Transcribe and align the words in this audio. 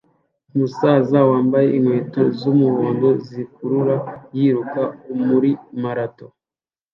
Umusaza 0.53 1.17
wambaye 1.29 1.67
inkweto 1.77 2.21
z'umuhondo 2.39 3.07
ziruka 3.25 4.01
yiruka 4.37 4.81
muri 5.27 5.51
marato 5.83 6.27